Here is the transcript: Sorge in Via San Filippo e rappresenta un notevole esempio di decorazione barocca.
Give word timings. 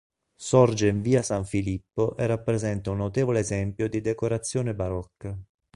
Sorge 0.41 0.87
in 0.87 1.03
Via 1.03 1.21
San 1.21 1.45
Filippo 1.45 2.17
e 2.17 2.25
rappresenta 2.25 2.89
un 2.89 2.97
notevole 2.97 3.37
esempio 3.41 3.87
di 3.87 4.01
decorazione 4.01 4.73
barocca. 4.73 5.39